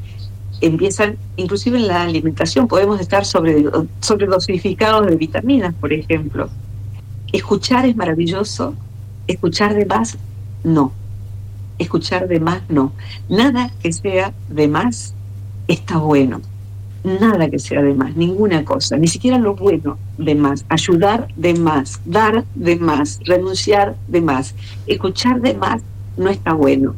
[0.61, 3.65] empiezan, inclusive en la alimentación, podemos estar sobre,
[4.01, 6.49] sobredosificados de vitaminas, por ejemplo.
[7.33, 8.75] Escuchar es maravilloso,
[9.27, 10.17] escuchar de más,
[10.63, 10.93] no.
[11.79, 12.93] Escuchar de más, no.
[13.29, 15.15] Nada que sea de más
[15.69, 16.41] está bueno.
[17.05, 20.65] Nada que sea de más, ninguna cosa, ni siquiera lo bueno de más.
[20.69, 24.55] Ayudar de más, dar de más, renunciar de más.
[24.87, 25.83] Escuchar de más
[26.17, 26.95] no está bueno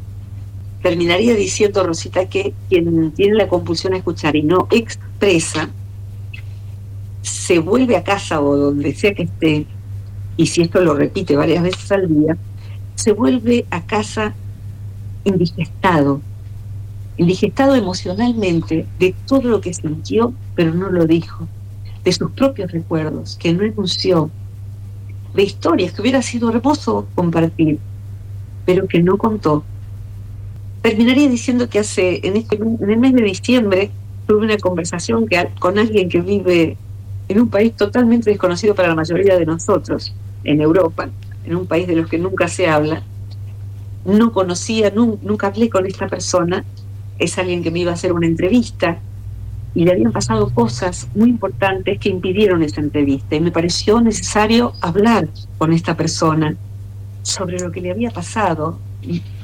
[0.86, 5.68] terminaría diciendo, Rosita, que quien tiene la compulsión a escuchar y no expresa,
[7.22, 9.66] se vuelve a casa o donde sea que esté,
[10.36, 12.36] y si esto lo repite varias veces al día,
[12.94, 14.32] se vuelve a casa
[15.24, 16.20] indigestado,
[17.16, 21.46] indigestado emocionalmente de todo lo que sintió, pero no lo dijo,
[22.04, 24.30] de sus propios recuerdos, que no enunció,
[25.34, 27.78] de historias que hubiera sido hermoso compartir,
[28.64, 29.64] pero que no contó.
[30.82, 33.90] Terminaría diciendo que hace en, este, en el mes de diciembre
[34.26, 36.76] tuve una conversación que, con alguien que vive
[37.28, 41.08] en un país totalmente desconocido para la mayoría de nosotros, en Europa,
[41.44, 43.02] en un país de los que nunca se habla.
[44.04, 46.64] No conocía, nunca hablé con esta persona,
[47.18, 48.98] es alguien que me iba a hacer una entrevista
[49.74, 54.72] y le habían pasado cosas muy importantes que impidieron esa entrevista y me pareció necesario
[54.80, 56.56] hablar con esta persona
[57.22, 58.78] sobre lo que le había pasado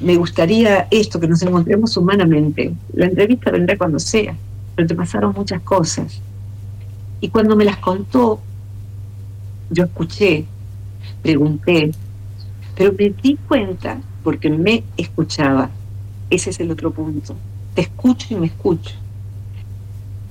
[0.01, 2.73] me gustaría esto, que nos encontremos humanamente.
[2.93, 4.35] La entrevista vendrá cuando sea,
[4.75, 6.21] pero te pasaron muchas cosas.
[7.21, 8.41] Y cuando me las contó,
[9.69, 10.45] yo escuché,
[11.21, 11.91] pregunté,
[12.75, 15.69] pero me di cuenta porque me escuchaba.
[16.29, 17.35] Ese es el otro punto.
[17.75, 18.95] Te escucho y me escucho.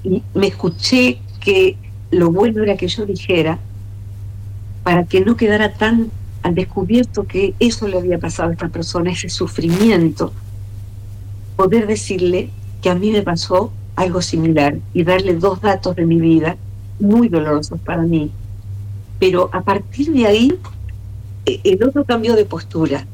[0.05, 1.77] Y me escuché que
[2.11, 3.59] lo bueno era que yo dijera
[4.83, 6.11] para que no quedara tan
[6.43, 10.33] han descubierto que eso le había pasado a esta persona, ese sufrimiento,
[11.57, 12.51] poder decirle
[12.83, 16.57] que a mí me pasó algo similar y darle dos datos de mi vida
[16.99, 18.33] muy dolorosos para mí.
[19.21, 20.59] Pero a partir de ahí,
[21.47, 23.07] e-, el otro cambió de postura.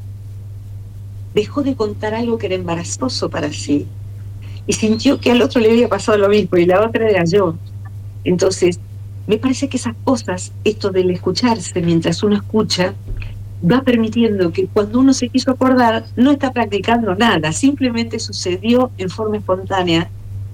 [1.35, 3.87] Dejó de contar algo que era embarazoso para sí
[4.69, 7.57] y sintió que al otro le había pasado lo mismo y la otra era yo.
[8.23, 8.79] Entonces,
[9.27, 12.95] me parece que esas cosas, esto del escucharse mientras uno escucha,
[13.65, 19.09] va permitiendo que cuando uno se quiso acordar, no está practicando nada, simplemente sucedió en
[19.09, 20.11] forma espontánea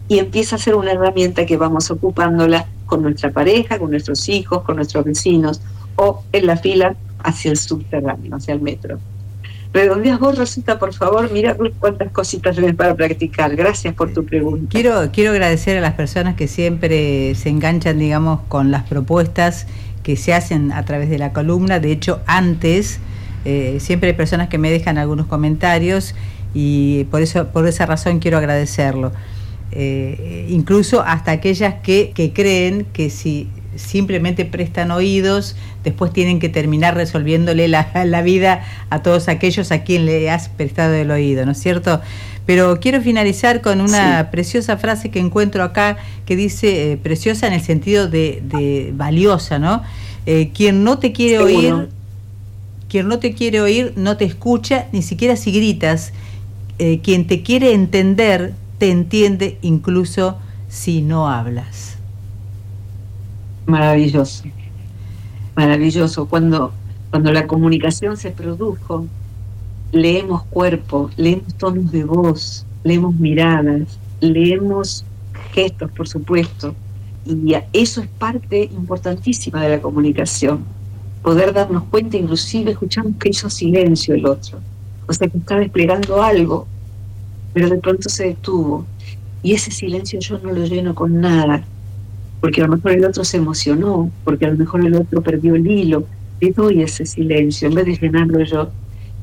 [0.06, 4.62] y empieza a ser una herramienta que vamos ocupándola con nuestra pareja, con nuestros hijos,
[4.62, 5.60] con nuestros vecinos
[5.96, 8.98] o en la fila hacia el subterráneo, hacia el metro.
[9.74, 13.56] Redondeas vos, Rosita, por favor, mira cuántas cositas tienes para practicar.
[13.56, 14.68] Gracias por tu pregunta.
[14.70, 19.66] Quiero, quiero agradecer a las personas que siempre se enganchan, digamos, con las propuestas
[20.04, 21.80] que se hacen a través de la columna.
[21.80, 23.00] De hecho, antes
[23.44, 26.14] eh, siempre hay personas que me dejan algunos comentarios
[26.54, 29.10] y por eso, por esa razón quiero agradecerlo.
[29.72, 36.48] Eh, incluso hasta aquellas que, que creen que si simplemente prestan oídos, después tienen que
[36.48, 41.52] terminar resolviéndole la, vida a todos aquellos a quien le has prestado el oído, ¿no
[41.52, 42.00] es cierto?
[42.46, 47.54] Pero quiero finalizar con una preciosa frase que encuentro acá que dice, eh, preciosa en
[47.54, 49.82] el sentido de, valiosa, ¿no?
[50.26, 51.88] Eh, quien no te quiere oír,
[52.88, 56.12] quien no te quiere oír no te escucha, ni siquiera si gritas.
[56.78, 61.93] Eh, quien te quiere entender, te entiende incluso si no hablas.
[63.66, 64.44] Maravilloso,
[65.56, 66.26] maravilloso.
[66.26, 66.72] Cuando,
[67.10, 69.06] cuando la comunicación se produjo,
[69.92, 75.04] leemos cuerpo, leemos tonos de voz, leemos miradas, leemos
[75.52, 76.74] gestos, por supuesto.
[77.24, 80.64] Y eso es parte importantísima de la comunicación.
[81.22, 84.58] Poder darnos cuenta, inclusive escuchamos que hizo silencio el otro.
[85.06, 86.66] O sea, que estaba desplegando algo,
[87.54, 88.84] pero de pronto se detuvo.
[89.42, 91.64] Y ese silencio yo no lo lleno con nada,
[92.44, 95.54] porque a lo mejor el otro se emocionó, porque a lo mejor el otro perdió
[95.54, 96.04] el hilo.
[96.42, 98.68] Le doy ese silencio en vez de llenarlo yo.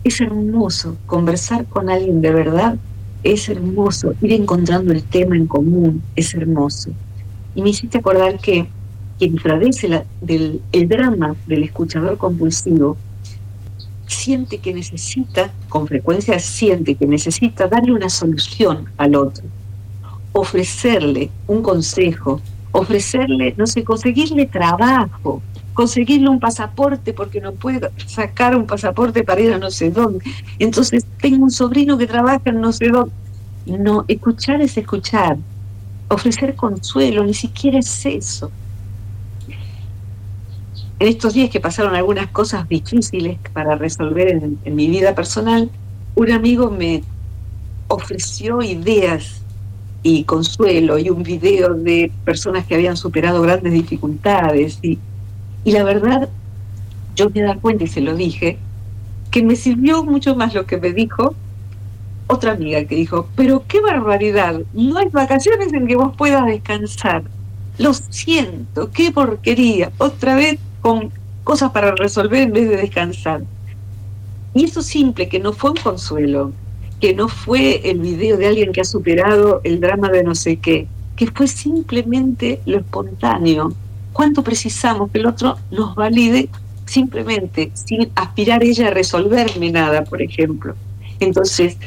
[0.04, 2.78] Es hermoso conversar con alguien de verdad,
[3.22, 6.90] es hermoso ir encontrando el tema en común, es hermoso.
[7.54, 8.66] Y me hiciste acordar que
[9.20, 12.98] quien travese el drama del escuchador compulsivo
[14.08, 19.44] siente que necesita, con frecuencia siente que necesita darle una solución al otro,
[20.34, 22.42] ofrecerle un consejo,
[22.72, 25.42] ofrecerle, no sé, conseguirle trabajo,
[25.74, 30.24] conseguirle un pasaporte porque no puede sacar un pasaporte para ir a no sé dónde.
[30.60, 33.14] Entonces, tengo un sobrino que trabaja en no sé dónde.
[33.66, 35.38] No, escuchar es escuchar.
[36.08, 38.52] Ofrecer consuelo, ni siquiera es eso.
[41.00, 45.70] En estos días que pasaron algunas cosas difíciles para resolver en, en mi vida personal,
[46.16, 47.04] un amigo me
[47.88, 49.41] ofreció ideas
[50.04, 54.98] y consuelo y un video de personas que habían superado grandes dificultades y
[55.64, 56.30] y la verdad,
[57.16, 58.58] yo me da cuenta y se lo dije,
[59.30, 61.36] que me sirvió mucho más lo que me dijo
[62.28, 67.24] otra amiga que dijo, pero qué barbaridad, no hay vacaciones en que vos puedas descansar.
[67.78, 71.12] Lo siento, qué porquería, otra vez con
[71.44, 73.44] cosas para resolver en vez de descansar.
[74.54, 76.54] Y eso simple, que no fue un consuelo,
[77.02, 80.58] que no fue el video de alguien que ha superado el drama de no sé
[80.58, 83.74] qué, que fue simplemente lo espontáneo,
[84.14, 86.50] cuánto precisamos que el otro nos valide
[86.86, 90.76] simplemente, sin aspirar ella a resolverme nada, por ejemplo.
[91.20, 91.78] Entonces,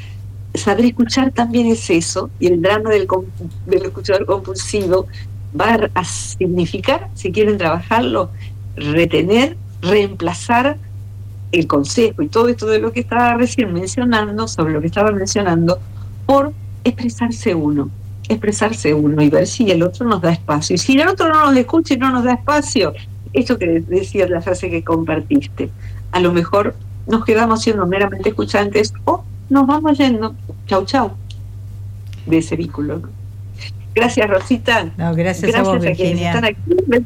[0.52, 3.06] saber escuchar también es eso, y el drama del,
[3.66, 5.06] del escuchador compulsivo
[5.58, 8.30] va a significar, si quieren trabajarlo,
[8.74, 10.76] retener, reemplazar
[11.54, 15.10] el consejo y todo esto de lo que estaba recién mencionando, sobre lo que estaba
[15.12, 15.78] mencionando,
[16.26, 16.52] por
[16.84, 17.90] expresarse uno
[18.28, 20.74] expresarse uno y ver si el otro nos da espacio.
[20.74, 22.94] Y si el otro no nos escucha y no nos da espacio,
[23.32, 25.70] esto que decías, la frase que compartiste,
[26.12, 26.74] a lo mejor
[27.06, 30.34] nos quedamos siendo meramente escuchantes o nos vamos yendo,
[30.66, 31.12] chau chau,
[32.26, 33.02] de ese vínculo.
[33.94, 34.90] Gracias, Rosita.
[34.96, 36.30] No, gracias, a, vos, Virginia.
[36.30, 37.04] están aquí,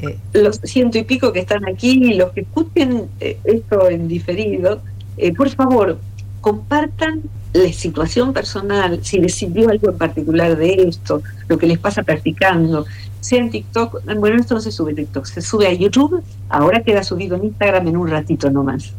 [0.00, 0.18] eh.
[0.32, 4.80] los ciento y pico que están aquí los que escuchen eh, esto en diferido,
[5.16, 5.98] eh, por favor,
[6.40, 7.22] compartan
[7.52, 12.02] la situación personal, si les sirvió algo en particular de esto, lo que les pasa
[12.02, 12.84] practicando,
[13.20, 16.82] sea en TikTok, bueno, esto no se sube en TikTok, se sube a YouTube, ahora
[16.82, 18.92] queda subido en Instagram en un ratito nomás.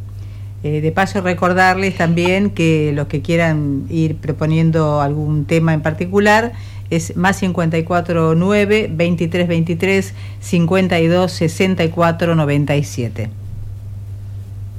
[0.63, 6.53] Eh, de paso recordarles también que los que quieran ir proponiendo algún tema en particular
[6.89, 13.29] es más 549 2323 52 64 97.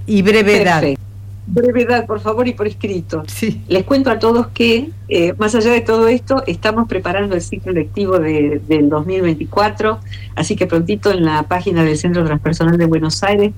[0.06, 0.96] Y brevedad
[1.46, 3.22] brevedad, por favor, y por escrito.
[3.68, 7.72] Les cuento a todos que, eh, más allá de todo esto, estamos preparando el ciclo
[7.72, 10.00] lectivo de, del 2024,
[10.34, 13.52] así que prontito en la página del Centro Transpersonal de Buenos Aires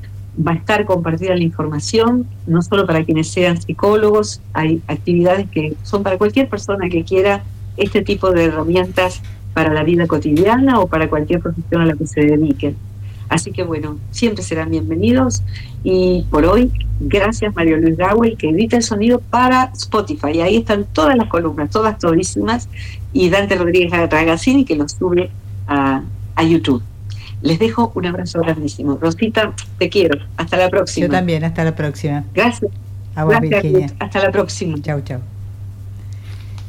[0.46, 5.74] va a estar compartida la información, no solo para quienes sean psicólogos, hay actividades que
[5.82, 7.42] son para cualquier persona que quiera
[7.78, 9.22] este tipo de herramientas
[9.54, 12.76] para la vida cotidiana o para cualquier profesión a la que se dediquen.
[13.28, 15.42] Así que bueno, siempre serán bienvenidos
[15.84, 20.40] y por hoy, gracias Mario Luis Gawel que edita el sonido para Spotify.
[20.40, 22.68] Ahí están todas las columnas, todas todísimas,
[23.12, 25.30] y Dante Rodríguez Ragacini que los sube
[25.66, 26.02] a,
[26.48, 26.82] YouTube.
[27.42, 28.96] Les dejo un abrazo grandísimo.
[29.00, 30.20] Rosita, te quiero.
[30.36, 31.06] Hasta la próxima.
[31.06, 32.24] Yo también, hasta la próxima.
[32.32, 32.70] Gracias.
[33.16, 33.88] A vos, Virginia.
[33.98, 34.76] Hasta la próxima.
[34.80, 35.37] Chau, chau.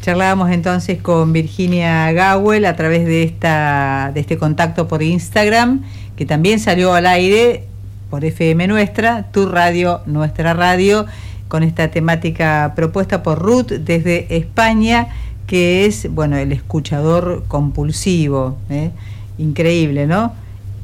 [0.01, 5.81] Charlábamos entonces con Virginia Gawel a través de, esta, de este contacto por Instagram
[6.15, 7.65] que también salió al aire
[8.09, 11.05] por FM Nuestra, tu radio, nuestra radio,
[11.47, 15.07] con esta temática propuesta por Ruth desde España,
[15.47, 18.57] que es, bueno, el escuchador compulsivo.
[18.69, 18.91] ¿eh?
[19.37, 20.33] Increíble, ¿no?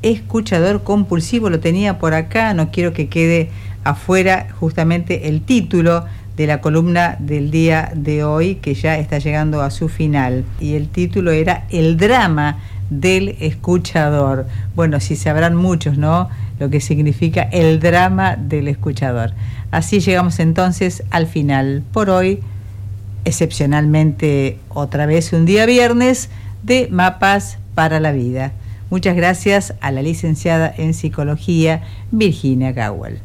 [0.01, 3.49] Escuchador compulsivo, lo tenía por acá, no quiero que quede
[3.83, 6.05] afuera justamente el título
[6.37, 10.43] de la columna del día de hoy, que ya está llegando a su final.
[10.59, 12.59] Y el título era El drama
[12.89, 14.45] del escuchador.
[14.75, 16.29] Bueno, si sabrán muchos, ¿no?
[16.59, 19.31] Lo que significa el drama del escuchador.
[19.71, 21.83] Así llegamos entonces al final.
[21.91, 22.39] Por hoy,
[23.25, 26.29] excepcionalmente otra vez un día viernes
[26.63, 28.53] de Mapas para la Vida.
[28.89, 31.81] Muchas gracias a la licenciada en psicología
[32.11, 33.19] Virginia Gowell.